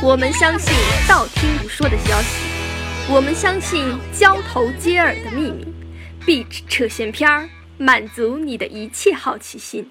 [0.00, 0.72] 我们相信
[1.08, 2.46] 道听途说的消息，
[3.10, 5.66] 我们相信交头接耳的秘密。
[6.24, 7.48] Beach 扯闲篇儿，
[7.78, 9.90] 满足你的一切好奇心。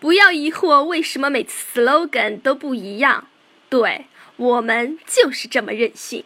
[0.00, 3.28] 不要疑惑为什么每次 slogan 都不一样，
[3.68, 4.06] 对
[4.36, 6.24] 我们就是这么任性。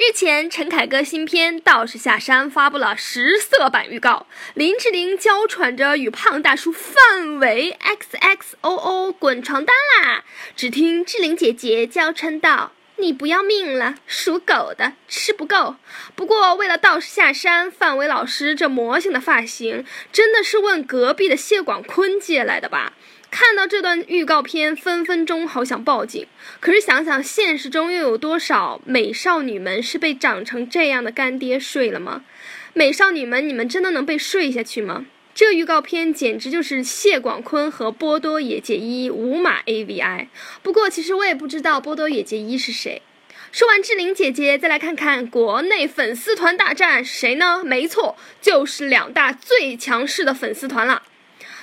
[0.00, 10.24] 日前，陈凯歌新片《道士下山》发布了十色版预告，林志玲娇喘着与胖大叔范伟 XXOO 滚床单啦！
[10.56, 15.76] 只听志玲姐姐娇嗔道：“你不要命了，属狗的吃不够。”
[16.14, 22.92] 不过，为了道士下山，范伟老师这魔性的发型，真的是问隔壁的谢广坤借来的吧？
[23.30, 26.26] 看到这段预告片，分分钟好想报警。
[26.58, 32.24] 可是想想现实中又有多少美少女们是被长成这样的干爹睡了吗？
[32.72, 35.06] 美少女们，你们真的能被睡下去吗？
[35.40, 40.26] 这预告片简直就是谢广坤和波多野结衣五马 AVI。
[40.62, 43.00] 不过其实我也不知道波多野结衣是谁。
[43.50, 47.64] 说完志玲姐姐，再来看看国内粉丝团大战谁呢？
[47.64, 51.04] 没错，就是两大最强势的粉丝团了。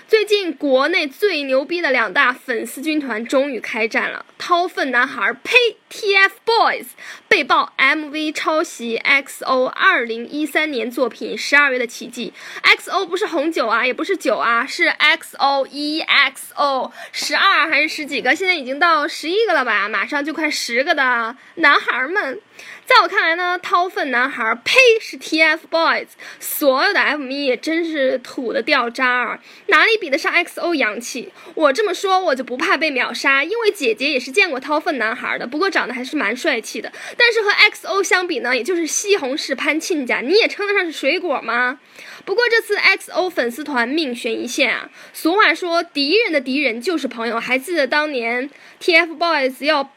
[0.08, 5.56] 最近国内最牛逼的两大粉丝军团终于开战了，掏粪男孩呸
[5.92, 6.86] ，TFBOYS
[7.28, 12.34] 被曝 MV 抄袭 XO 二零一三年作品《十二月的奇迹》
[12.78, 18.36] ，XO 不是红酒啊，也不是酒啊，是 XO EXO 十二还是十几个？
[18.36, 19.88] 现在已经到十一个了吧？
[19.88, 22.42] 马上就快十个的男孩们。
[22.86, 26.08] 在我看来呢，掏粪男孩呸是 TFBOYS，
[26.40, 31.34] 所有的 F 咪也真是土的掉渣儿，哪里比得上 XO 洋气？
[31.54, 36.92] 我这么说，我就不怕被秒杀，因为姐姐也是见过掏粪男孩的，不过长得还是蛮帅气的。
[37.16, 41.80] 但是和 XO 相比呢，也就是西红柿潘亲家，你也称得上是水果吗？
[42.26, 44.90] 不过这次 XO 粉丝团命悬一线啊！
[45.14, 48.50] 俗话说，敌人的敌人就是朋友，还记得当年
[48.82, 49.92] TFBOYS 要。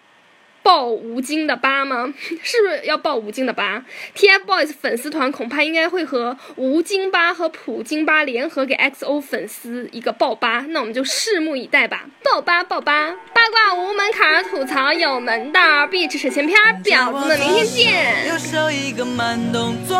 [0.62, 2.12] 爆吴京的疤吗？
[2.42, 3.82] 是不是要爆吴京的疤
[4.16, 12.04] ？TFBOYS 粉丝团恐怕应该会和吴京吧和普京吧联合给 XO 粉丝一个爆吧，那我们就拭目以待吧。
[12.22, 15.86] 爆吧爆吧，八卦无门槛，吐槽有门道。
[15.86, 18.28] 壁纸扯闲篇，婊子们明天见。
[18.28, 19.96] 右手一个慢动作，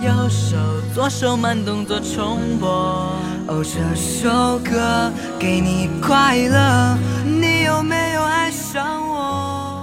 [0.00, 0.56] 右手
[0.94, 2.68] 左手慢动作重播。
[3.46, 8.13] 哦，这首歌给你快乐，你有没有
[8.74, 9.73] 让我。